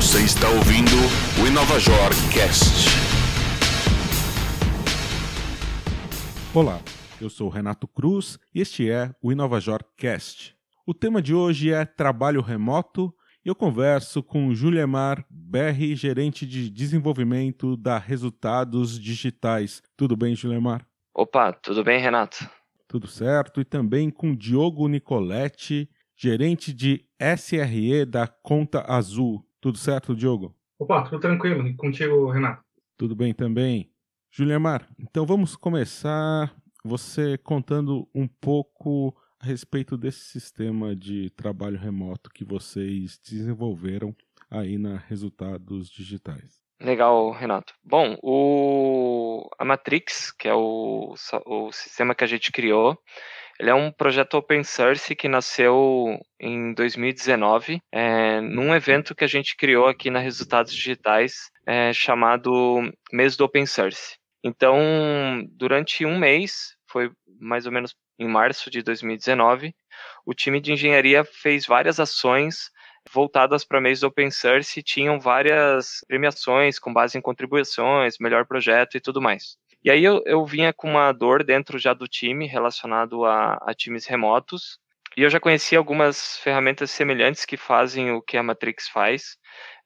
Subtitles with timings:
[0.00, 0.96] Você está ouvindo
[1.42, 2.88] o Inovajor Cast.
[6.54, 6.80] Olá,
[7.20, 10.56] eu sou Renato Cruz e este é o Inovajor Cast.
[10.86, 16.70] O tema de hoje é trabalho remoto e eu converso com Juliemar Berri, gerente de
[16.70, 19.82] desenvolvimento da Resultados Digitais.
[19.98, 20.86] Tudo bem, Juliemar?
[21.14, 22.48] Opa, tudo bem, Renato?
[22.88, 23.60] Tudo certo.
[23.60, 27.04] E também com Diogo Nicoletti, gerente de
[27.36, 29.44] SRE da Conta Azul.
[29.60, 30.54] Tudo certo, Diogo?
[30.78, 31.66] Opa, tudo tranquilo.
[31.66, 32.64] E contigo, Renato?
[32.96, 33.92] Tudo bem também.
[34.32, 42.30] Juliemar, então vamos começar você contando um pouco a respeito desse sistema de trabalho remoto
[42.30, 44.14] que vocês desenvolveram
[44.50, 46.60] aí na Resultados Digitais.
[46.80, 47.74] Legal, Renato.
[47.84, 51.14] Bom, o, a Matrix, que é o,
[51.44, 52.98] o sistema que a gente criou,
[53.60, 59.26] ele é um projeto open source que nasceu em 2019, é, num evento que a
[59.26, 64.16] gente criou aqui na Resultados Digitais, é, chamado Mês do Open Source.
[64.42, 64.78] Então,
[65.50, 69.74] durante um mês, foi mais ou menos em março de 2019,
[70.24, 72.70] o time de engenharia fez várias ações
[73.12, 78.96] voltadas para mês do open source tinham várias premiações com base em contribuições, melhor projeto
[78.96, 79.58] e tudo mais.
[79.82, 83.74] E aí eu, eu vinha com uma dor dentro já do time relacionado a, a
[83.74, 84.78] times remotos,
[85.16, 89.36] e eu já conhecia algumas ferramentas semelhantes que fazem o que a Matrix faz.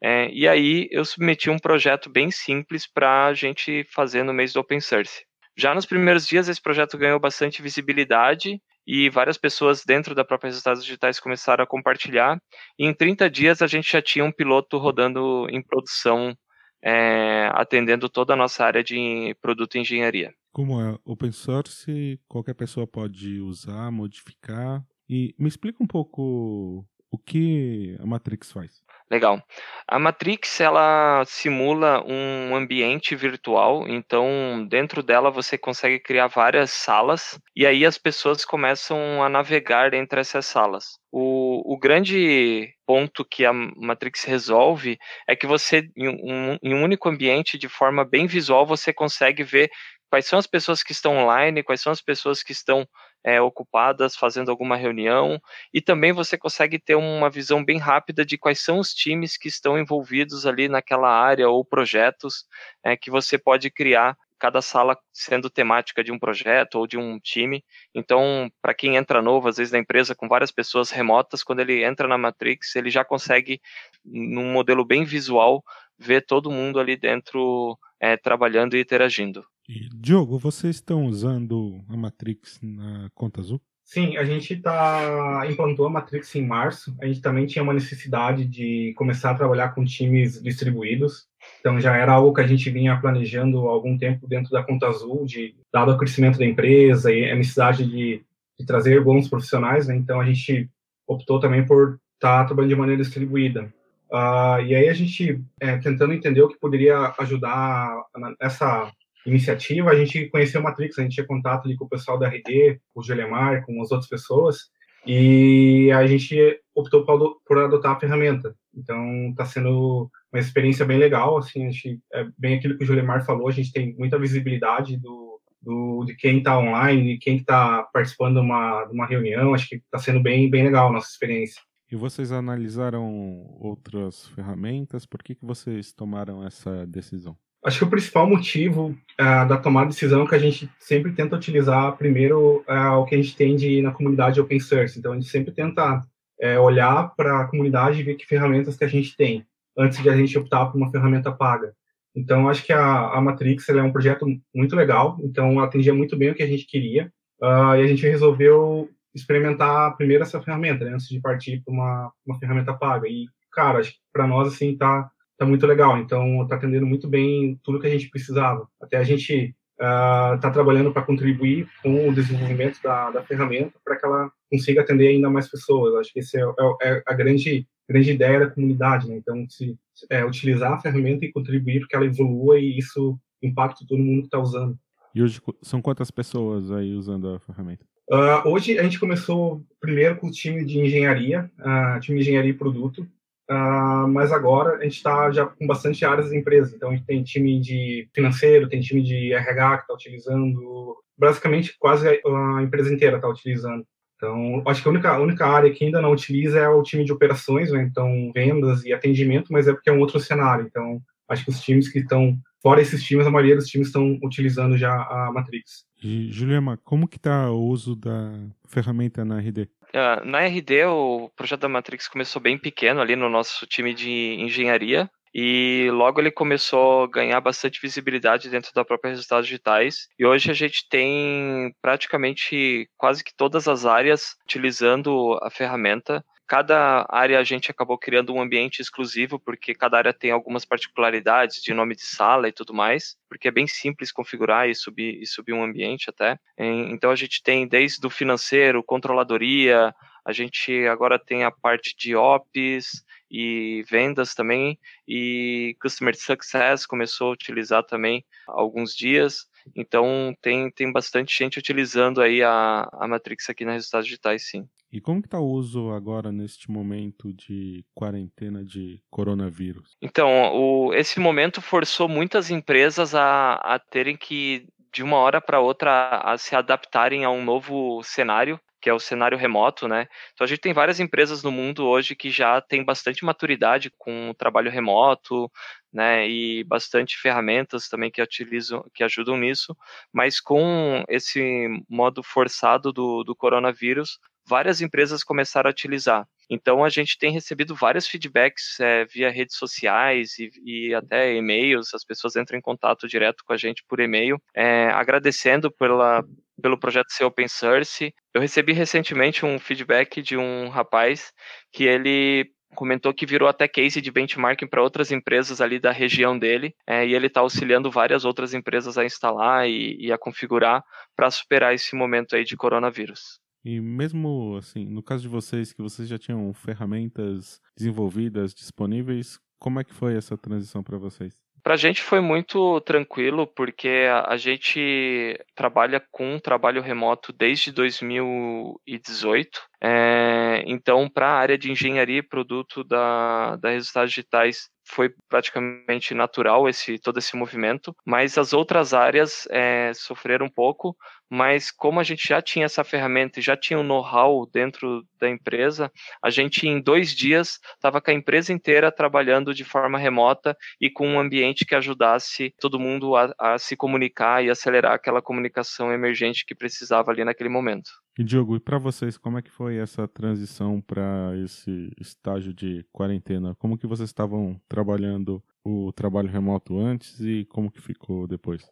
[0.03, 4.53] É, e aí eu submeti um projeto bem simples para a gente fazer no mês
[4.53, 5.25] do open source.
[5.57, 10.49] Já nos primeiros dias, esse projeto ganhou bastante visibilidade e várias pessoas dentro da própria
[10.49, 12.39] Resultados Digitais começaram a compartilhar.
[12.79, 16.37] E em 30 dias a gente já tinha um piloto rodando em produção,
[16.85, 20.35] é, atendendo toda a nossa área de produto e engenharia.
[20.53, 24.85] Como é open source, qualquer pessoa pode usar, modificar.
[25.09, 28.83] E me explica um pouco o que a Matrix faz.
[29.11, 29.41] Legal.
[29.87, 37.39] A Matrix ela simula um ambiente virtual, então dentro dela você consegue criar várias salas
[37.55, 40.99] e aí as pessoas começam a navegar entre essas salas.
[41.13, 46.83] O, o grande ponto que a Matrix resolve é que você, em um, em um
[46.83, 49.71] único ambiente, de forma bem visual, você consegue ver
[50.11, 52.87] quais são as pessoas que estão online, quais são as pessoas que estão
[53.25, 55.41] é, ocupadas fazendo alguma reunião,
[55.73, 59.49] e também você consegue ter uma visão bem rápida de quais são os times que
[59.49, 62.45] estão envolvidos ali naquela área ou projetos
[62.85, 67.19] é, que você pode criar cada sala sendo temática de um projeto ou de um
[67.19, 67.65] time.
[67.95, 71.83] Então, para quem entra novo, às vezes na empresa com várias pessoas remotas, quando ele
[71.83, 73.59] entra na Matrix, ele já consegue,
[74.05, 75.65] num modelo bem visual,
[75.99, 79.47] ver todo mundo ali dentro é, trabalhando e interagindo.
[79.69, 83.61] E, Diogo, vocês estão usando a Matrix na conta azul?
[83.85, 86.97] Sim, a gente tá, implantou a Matrix em março.
[87.01, 91.27] A gente também tinha uma necessidade de começar a trabalhar com times distribuídos.
[91.61, 94.87] Então já era algo que a gente vinha planejando há algum tempo dentro da conta
[94.87, 98.25] azul, de dado o crescimento da empresa e a necessidade de,
[98.59, 99.87] de trazer bons profissionais.
[99.87, 99.97] Né?
[99.97, 100.69] Então a gente
[101.07, 103.73] optou também por estar tá trabalhando de maneira distribuída.
[104.11, 108.03] Uh, e aí a gente, é, tentando entender o que poderia ajudar
[108.41, 108.91] nessa
[109.27, 112.29] iniciativa, a gente conheceu o Matrix, a gente tinha contato ali com o pessoal da
[112.29, 114.71] RD, com o Gelemar, com as outras pessoas,
[115.07, 116.37] e a gente
[116.75, 118.55] optou por adotar a ferramenta.
[118.75, 122.87] Então, está sendo uma experiência bem legal, assim, a gente, é bem aquilo que o
[122.87, 127.37] Gelemar falou, a gente tem muita visibilidade do, do de quem está online, de quem
[127.37, 130.93] está participando de uma, de uma reunião, acho que está sendo bem, bem legal a
[130.93, 131.61] nossa experiência.
[131.91, 135.07] E vocês analisaram outras ferramentas?
[135.07, 137.37] Por que, que vocês tomaram essa decisão?
[137.65, 141.13] Acho que o principal motivo uh, da tomada de decisão é que a gente sempre
[141.13, 144.99] tenta utilizar primeiro uh, o que a gente tem de, na comunidade open source.
[144.99, 148.85] Então, a gente sempre tenta uh, olhar para a comunidade e ver que ferramentas que
[148.85, 149.47] a gente tem,
[149.79, 151.73] antes de a gente optar por uma ferramenta paga.
[152.15, 156.31] Então, acho que a, a Matrix é um projeto muito legal, então atendia muito bem
[156.31, 157.11] o que a gente queria,
[157.43, 162.13] uh, e a gente resolveu experimentar primeiro essa ferramenta, né, antes de partir para uma,
[162.27, 163.09] uma ferramenta paga.
[163.09, 165.99] E, cara, acho que para nós, assim, tá tá muito legal.
[165.99, 168.69] Então, tá atendendo muito bem tudo que a gente precisava.
[168.81, 173.97] Até a gente uh, tá trabalhando para contribuir com o desenvolvimento da, da ferramenta para
[173.97, 175.95] que ela consiga atender ainda mais pessoas.
[175.95, 179.17] Acho que essa é, é, é, a grande grande ideia da comunidade, né?
[179.17, 179.77] Então, se
[180.11, 184.23] é, utilizar a ferramenta e contribuir para que ela evolua e isso impacte todo mundo
[184.23, 184.79] que está usando.
[185.15, 187.85] E hoje são quantas pessoas aí usando a ferramenta?
[188.11, 192.51] Uh, hoje a gente começou primeiro com o time de engenharia, uh, time de engenharia
[192.51, 193.07] e produto,
[193.51, 196.75] Uh, mas agora a gente está já com bastante áreas da empresa.
[196.75, 201.77] Então a gente tem time de financeiro, tem time de RH que está utilizando, basicamente
[201.79, 203.85] quase a empresa inteira está utilizando.
[204.17, 207.05] Então, acho que a única, a única área que ainda não utiliza é o time
[207.05, 207.83] de operações, né?
[207.83, 210.67] Então, vendas e atendimento, mas é porque é um outro cenário.
[210.67, 214.19] Então, acho que os times que estão, fora esses times, a maioria dos times estão
[214.23, 215.85] utilizando já a Matrix.
[216.03, 218.33] E, Juliana, como que está o uso da
[218.67, 219.69] ferramenta na RD?
[219.95, 224.35] Uh, na RD, o projeto da Matrix começou bem pequeno ali no nosso time de
[224.41, 230.07] engenharia, e logo ele começou a ganhar bastante visibilidade dentro da própria Resultados Digitais.
[230.17, 236.25] E hoje a gente tem praticamente quase que todas as áreas utilizando a ferramenta.
[236.47, 241.63] Cada área a gente acabou criando um ambiente exclusivo, porque cada área tem algumas particularidades
[241.63, 245.27] de nome de sala e tudo mais, porque é bem simples configurar e subir, e
[245.27, 246.39] subir um ambiente até.
[246.59, 249.95] Então a gente tem desde o financeiro, controladoria,
[250.25, 257.31] a gente agora tem a parte de ops, e vendas também, e Customer Success começou
[257.31, 259.47] a utilizar também há alguns dias.
[259.75, 264.69] Então tem, tem bastante gente utilizando aí a, a Matrix aqui nas resultados digitais, sim.
[264.93, 269.97] E como que está o uso agora neste momento de quarentena de coronavírus?
[270.01, 275.59] Então, o, esse momento forçou muitas empresas a, a terem que de uma hora para
[275.59, 280.07] outra a se adaptarem a um novo cenário que é o cenário remoto, né?
[280.35, 284.29] Então a gente tem várias empresas no mundo hoje que já tem bastante maturidade com
[284.29, 285.51] o trabalho remoto,
[285.91, 286.29] né?
[286.29, 289.75] E bastante ferramentas também que utilizam, que ajudam nisso,
[290.13, 296.29] mas com esse modo forçado do, do coronavírus, várias empresas começaram a utilizar.
[296.49, 301.95] Então a gente tem recebido vários feedbacks é, via redes sociais e, e, até e-mails.
[301.95, 306.23] As pessoas entram em contato direto com a gente por e-mail, é, agradecendo pela,
[306.61, 308.13] pelo projeto ser open source.
[308.33, 311.33] Eu recebi recentemente um feedback de um rapaz
[311.73, 316.37] que ele comentou que virou até case de benchmarking para outras empresas ali da região
[316.37, 320.83] dele, é, e ele está auxiliando várias outras empresas a instalar e, e a configurar
[321.17, 323.44] para superar esse momento aí de coronavírus.
[323.65, 329.81] E mesmo assim, no caso de vocês, que vocês já tinham ferramentas desenvolvidas disponíveis, como
[329.81, 331.43] é que foi essa transição para vocês?
[331.63, 339.63] Para a gente foi muito tranquilo, porque a, gente trabalha com trabalho remoto desde 2018.
[339.83, 346.13] É, então, para a área de engenharia e produto da, da Resultados Digitais, foi praticamente
[346.13, 350.95] natural esse todo esse movimento, mas as outras áreas é, sofreram um pouco,
[351.35, 355.29] mas como a gente já tinha essa ferramenta e já tinha um know-how dentro da
[355.29, 355.91] empresa,
[356.23, 360.89] a gente em dois dias estava com a empresa inteira trabalhando de forma remota e
[360.89, 365.93] com um ambiente que ajudasse todo mundo a, a se comunicar e acelerar aquela comunicação
[365.93, 367.91] emergente que precisava ali naquele momento.
[368.17, 372.87] E Diogo, e para vocês, como é que foi essa transição para esse estágio de
[372.93, 373.57] quarentena?
[373.57, 378.63] Como que vocês estavam trabalhando o trabalho remoto antes e como que ficou depois?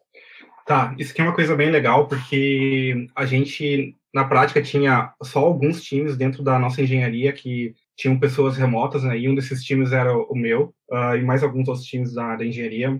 [0.65, 5.39] Tá, isso aqui é uma coisa bem legal, porque a gente, na prática, tinha só
[5.39, 9.17] alguns times dentro da nossa engenharia que tinham pessoas remotas, né?
[9.17, 12.45] E um desses times era o meu, uh, e mais alguns outros times da, da
[12.45, 12.97] engenharia.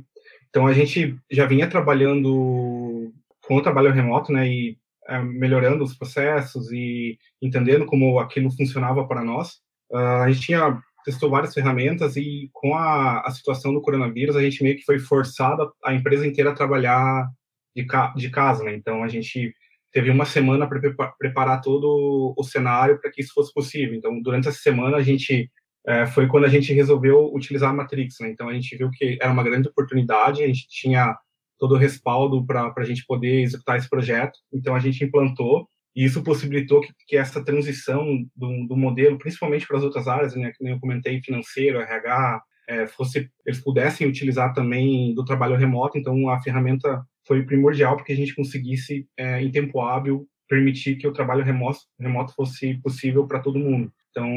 [0.50, 3.12] Então a gente já vinha trabalhando
[3.42, 4.48] com o trabalho remoto, né?
[4.48, 4.78] E
[5.08, 9.62] é, melhorando os processos e entendendo como aquilo funcionava para nós.
[9.92, 14.42] Uh, a gente tinha testou várias ferramentas e com a, a situação do coronavírus a
[14.42, 17.30] gente meio que foi forçado a empresa inteira a trabalhar
[17.76, 18.76] de, ca, de casa, né?
[18.76, 19.54] Então a gente
[19.92, 20.80] teve uma semana para
[21.20, 23.96] preparar todo o cenário para que isso fosse possível.
[23.96, 25.50] Então durante essa semana a gente
[25.86, 28.30] é, foi quando a gente resolveu utilizar a Matrix, né?
[28.30, 31.16] Então a gente viu que era uma grande oportunidade, a gente tinha
[31.60, 34.38] todo o respaldo para a gente poder executar esse projeto.
[34.52, 38.04] Então a gente implantou e isso possibilitou que, que essa transição
[38.36, 42.88] do, do, modelo, principalmente para as outras áreas, né, que eu comentei, financeiro, RH, é,
[42.88, 45.98] fosse, eles pudessem utilizar também do trabalho remoto.
[45.98, 50.98] Então a ferramenta foi primordial para que a gente conseguisse, é, em tempo hábil, permitir
[50.98, 53.92] que o trabalho remoto, remoto fosse possível para todo mundo.
[54.12, 54.28] Então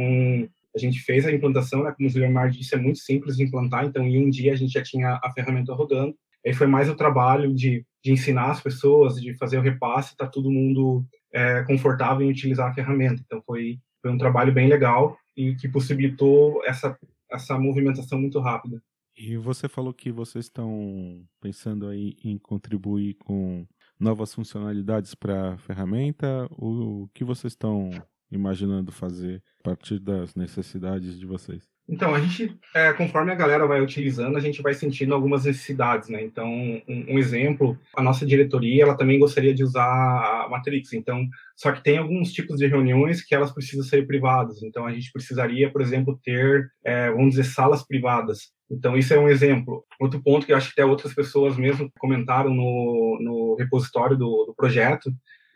[0.74, 3.84] a gente fez a implantação, né, como o Guilherme disse, é muito simples de implantar.
[3.84, 6.14] Então em um dia a gente já tinha a ferramenta rodando
[6.46, 10.28] Aí foi mais o trabalho de, de ensinar as pessoas, de fazer o repasse, tá
[10.28, 13.20] todo mundo é, confortável em utilizar a ferramenta.
[13.26, 16.96] Então foi, foi um trabalho bem legal e que possibilitou essa,
[17.32, 18.80] essa movimentação muito rápida.
[19.16, 23.66] E você falou que vocês estão pensando aí em contribuir com
[23.98, 26.46] novas funcionalidades para a ferramenta.
[26.50, 27.90] O que vocês estão
[28.30, 31.75] imaginando fazer a partir das necessidades de vocês?
[31.88, 36.08] Então, a gente, é, conforme a galera vai utilizando, a gente vai sentindo algumas necessidades,
[36.08, 36.20] né?
[36.20, 40.92] Então, um, um, exemplo, a nossa diretoria, ela também gostaria de usar a Matrix.
[40.92, 41.24] Então,
[41.54, 44.62] só que tem alguns tipos de reuniões que elas precisam ser privadas.
[44.64, 48.50] Então, a gente precisaria, por exemplo, ter, é, vamos dizer, salas privadas.
[48.68, 49.84] Então, isso é um exemplo.
[50.00, 54.46] Outro ponto que eu acho que até outras pessoas mesmo comentaram no, no repositório do,
[54.46, 55.08] do projeto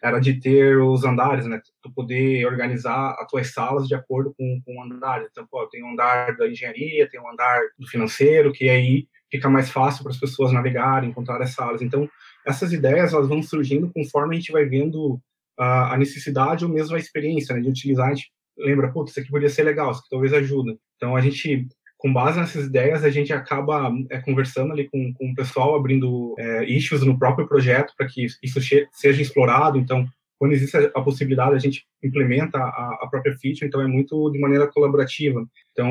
[0.02, 1.60] era de ter os andares, né?
[1.82, 5.28] Tu poder organizar as tuas salas de acordo com, com andares.
[5.30, 9.48] Então, pô, tem um andar da engenharia, tem um andar do financeiro, que aí fica
[9.48, 11.82] mais fácil para as pessoas navegarem, encontrar as salas.
[11.82, 12.08] Então,
[12.46, 15.20] essas ideias elas vão surgindo conforme a gente vai vendo
[15.58, 18.08] a, a necessidade ou mesmo a experiência né, de utilizar.
[18.08, 20.78] A gente lembra, putz, isso aqui poderia ser legal, isso aqui talvez ajude.
[20.96, 21.68] Então, a gente
[22.00, 26.34] com base nessas ideias, a gente acaba é, conversando ali com, com o pessoal, abrindo
[26.38, 29.78] é, issues no próprio projeto para que isso seja explorado.
[29.78, 30.06] Então,
[30.38, 34.38] quando existe a possibilidade, a gente implementa a, a, própria feature, então é muito de
[34.40, 35.44] maneira colaborativa.
[35.72, 35.90] Então,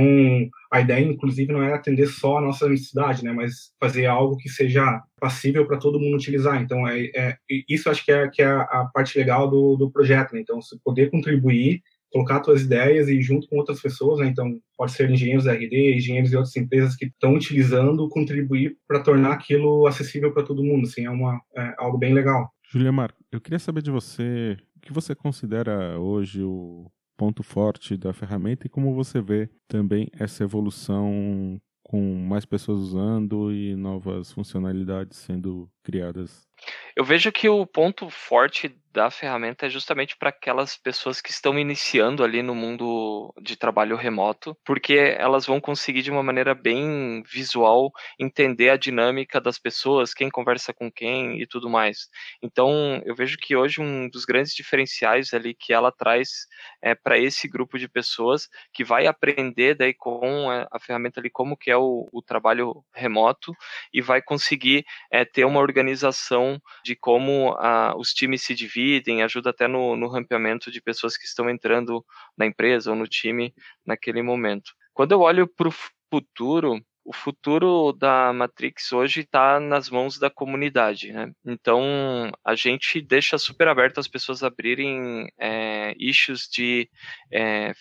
[0.72, 4.50] a ideia, inclusive, não é atender só a nossa necessidade, né, mas fazer algo que
[4.50, 6.60] seja passível para todo mundo utilizar.
[6.60, 7.38] Então, é, é,
[7.70, 10.34] isso acho que é, que é a parte legal do, do projeto.
[10.34, 10.42] Né?
[10.42, 14.28] Então, se poder contribuir colocar suas ideias e junto com outras pessoas, né?
[14.28, 19.02] então pode ser engenheiros da RD, engenheiros de outras empresas que estão utilizando, contribuir para
[19.02, 22.50] tornar aquilo acessível para todo mundo, assim, é, uma, é algo bem legal.
[22.72, 27.98] Julia Mar, eu queria saber de você, o que você considera hoje o ponto forte
[27.98, 34.32] da ferramenta e como você vê também essa evolução com mais pessoas usando e novas
[34.32, 36.48] funcionalidades sendo criadas?
[36.96, 41.58] Eu vejo que o ponto forte da ferramenta é justamente para aquelas pessoas que estão
[41.58, 47.22] iniciando ali no mundo de trabalho remoto, porque elas vão conseguir de uma maneira bem
[47.24, 52.08] visual entender a dinâmica das pessoas, quem conversa com quem e tudo mais.
[52.42, 56.48] Então, eu vejo que hoje um dos grandes diferenciais ali que ela traz
[56.82, 61.58] é para esse grupo de pessoas que vai aprender daí com a ferramenta ali como
[61.58, 63.54] que é o, o trabalho remoto
[63.94, 68.79] e vai conseguir é, ter uma organização de como a, os times se dividem,
[69.24, 72.04] ajuda até no, no rampeamento de pessoas que estão entrando
[72.38, 73.54] na empresa ou no time
[73.86, 74.72] naquele momento.
[74.94, 75.74] Quando eu olho para o
[76.12, 81.32] futuro, o futuro da Matrix hoje está nas mãos da comunidade, né?
[81.44, 86.88] Então a gente deixa super aberto as pessoas abrirem é, issues de
[87.32, 87.72] é,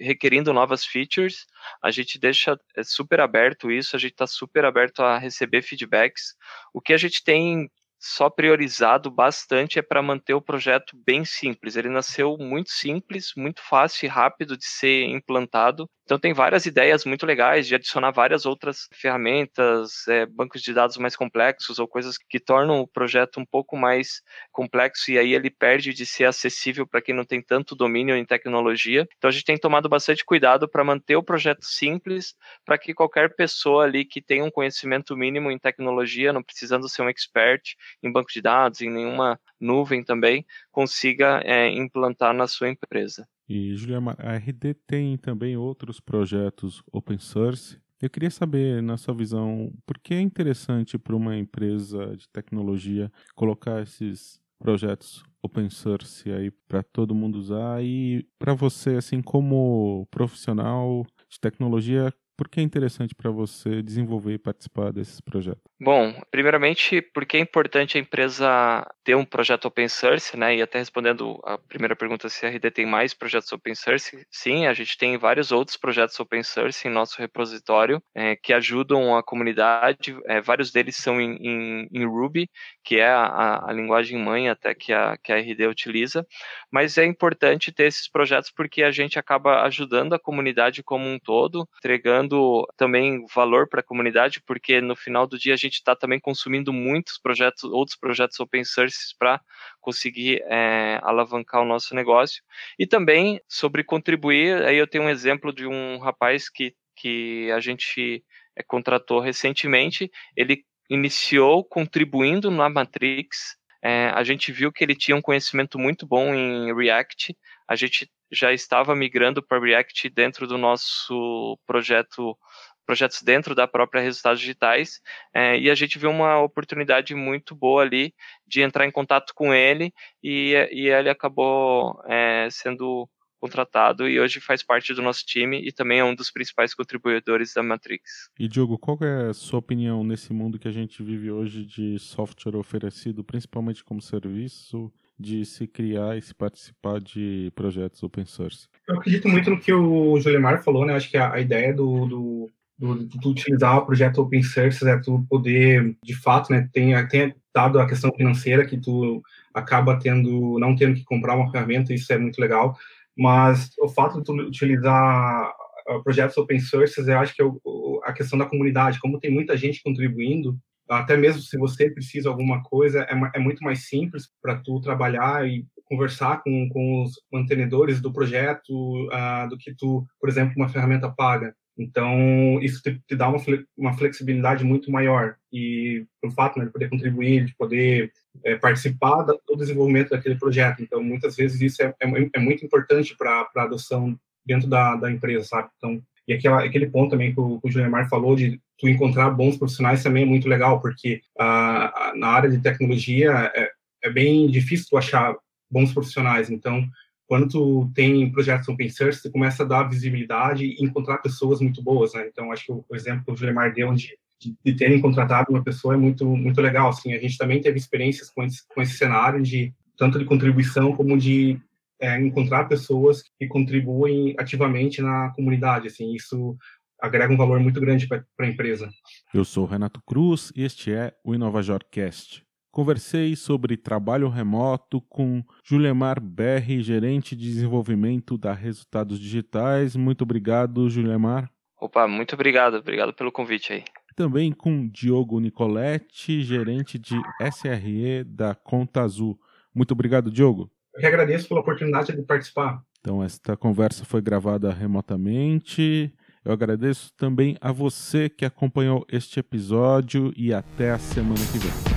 [0.00, 1.46] requerindo novas features.
[1.80, 3.94] A gente deixa é, super aberto isso.
[3.94, 6.34] A gente está super aberto a receber feedbacks.
[6.74, 7.70] O que a gente tem
[8.02, 11.76] só priorizado bastante é para manter o projeto bem simples.
[11.76, 15.88] Ele nasceu muito simples, muito fácil e rápido de ser implantado.
[16.12, 20.98] Então tem várias ideias muito legais de adicionar várias outras ferramentas, é, bancos de dados
[20.98, 25.48] mais complexos ou coisas que tornam o projeto um pouco mais complexo e aí ele
[25.48, 29.08] perde de ser acessível para quem não tem tanto domínio em tecnologia.
[29.16, 33.34] Então a gente tem tomado bastante cuidado para manter o projeto simples, para que qualquer
[33.34, 38.12] pessoa ali que tenha um conhecimento mínimo em tecnologia, não precisando ser um expert em
[38.12, 43.26] banco de dados, em nenhuma nuvem também, consiga é, implantar na sua empresa.
[43.48, 47.78] E, Juliana, a RD tem também outros projetos open source.
[48.00, 53.10] Eu queria saber, na sua visão, por que é interessante para uma empresa de tecnologia
[53.34, 60.06] colocar esses projetos open source aí para todo mundo usar e para você, assim, como
[60.10, 65.62] profissional de tecnologia, por que é interessante para você desenvolver e participar desses projetos?
[65.80, 70.56] Bom, primeiramente, porque é importante a empresa ter um projeto open source, né?
[70.56, 74.66] E até respondendo a primeira pergunta se a RD tem mais projetos open source, sim,
[74.66, 79.22] a gente tem vários outros projetos open source em nosso repositório é, que ajudam a
[79.22, 80.16] comunidade.
[80.26, 82.48] É, vários deles são em, em, em Ruby,
[82.82, 86.26] que é a, a, linguagem mãe até que a, que a RD utiliza.
[86.72, 91.18] Mas é importante ter esses projetos porque a gente acaba ajudando a comunidade como um
[91.20, 92.31] todo, entregando
[92.76, 96.72] também valor para a comunidade, porque no final do dia a gente está também consumindo
[96.72, 99.40] muitos projetos, outros projetos open source para
[99.80, 102.42] conseguir é, alavancar o nosso negócio.
[102.78, 107.60] E também sobre contribuir, aí eu tenho um exemplo de um rapaz que, que a
[107.60, 108.24] gente
[108.56, 115.16] é, contratou recentemente, ele iniciou contribuindo na Matrix, é, a gente viu que ele tinha
[115.16, 117.36] um conhecimento muito bom em React,
[117.68, 122.36] a gente já estava migrando para React dentro do nosso projeto
[122.84, 125.00] projetos dentro da própria Resultados Digitais,
[125.32, 128.12] é, e a gente viu uma oportunidade muito boa ali
[128.46, 133.08] de entrar em contato com ele, e, e ele acabou é, sendo
[133.42, 137.52] contratado e hoje faz parte do nosso time e também é um dos principais contribuidores
[137.52, 138.30] da Matrix.
[138.38, 141.98] E Diogo, qual é a sua opinião nesse mundo que a gente vive hoje de
[141.98, 148.68] software oferecido, principalmente como serviço, de se criar e se participar de projetos open source?
[148.88, 150.94] Eu acredito muito no que o Julimar falou, né?
[150.94, 154.98] Acho que a, a ideia do, do do, do utilizar o projeto open source é
[154.98, 159.22] tu poder, de fato, né, tem, tem dado a questão financeira que tu
[159.54, 162.76] acaba tendo, não tendo que comprar uma ferramenta, isso é muito legal,
[163.16, 165.52] mas o fato de tu utilizar
[165.88, 169.30] uh, projetos open source, eu acho que é o, a questão da comunidade, como tem
[169.30, 173.88] muita gente contribuindo, até mesmo se você precisa de alguma coisa, é, é muito mais
[173.88, 179.74] simples para tu trabalhar e conversar com, com os mantenedores do projeto uh, do que
[179.74, 181.54] tu, por exemplo, uma ferramenta paga.
[181.76, 183.38] Então, isso te, te dá uma,
[183.76, 185.36] uma flexibilidade muito maior.
[185.52, 188.12] E o fato né, de poder contribuir, de poder
[188.44, 190.82] é, participar do desenvolvimento daquele projeto.
[190.82, 195.10] Então, muitas vezes isso é, é, é muito importante para a adoção dentro da, da
[195.10, 195.68] empresa, sabe?
[195.76, 199.56] Então, e aquela, aquele ponto também que o, que o falou de tu encontrar bons
[199.56, 203.70] profissionais também é muito legal, porque ah, na área de tecnologia é,
[204.04, 205.34] é bem difícil tu achar
[205.70, 206.50] bons profissionais.
[206.50, 206.84] Então,
[207.26, 211.82] quando tu tem projetos open source, tu começa a dar visibilidade e encontrar pessoas muito
[211.82, 212.28] boas, né?
[212.28, 215.62] Então, acho que o, exemplo que o Juliamar deu de, de, de terem contratado uma
[215.62, 217.14] pessoa é muito, muito legal, assim.
[217.14, 221.16] A gente também teve experiências com esse, com esse cenário de tanto de contribuição como
[221.16, 221.58] de
[222.00, 225.86] é, encontrar pessoas que contribuem ativamente na comunidade.
[225.86, 226.56] Assim, isso
[227.00, 228.90] agrega um valor muito grande para a empresa.
[229.32, 232.44] Eu sou Renato Cruz e este é o InovaJorcast.
[232.72, 239.94] Conversei sobre trabalho remoto com Juliemar Berri, gerente de desenvolvimento da Resultados Digitais.
[239.94, 241.50] Muito obrigado, Juliemar.
[241.78, 242.78] Opa, muito obrigado.
[242.78, 243.84] Obrigado pelo convite aí.
[244.16, 247.14] Também com Diogo Nicoletti, gerente de
[247.52, 249.38] SRE da Conta Azul.
[249.74, 250.70] Muito obrigado, Diogo.
[250.94, 252.82] Eu que agradeço pela oportunidade de participar.
[253.00, 256.10] Então, esta conversa foi gravada remotamente.
[256.42, 261.91] Eu agradeço também a você que acompanhou este episódio e até a semana que vem.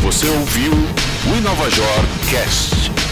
[0.00, 3.07] Você ouviu o InovaJor Cast.